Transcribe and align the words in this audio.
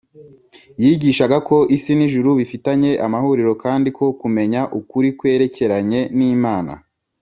yigishaga 0.83 1.37
ko 1.47 1.57
isi 1.75 1.91
n’ijuru 1.95 2.29
bifitanye 2.39 2.91
amahuriro 3.05 3.53
kandi 3.63 3.87
ko 3.97 4.05
kumenya 4.21 4.61
ukuri 4.79 5.09
kwerekeranye 5.17 6.01
n’imana 6.17 6.73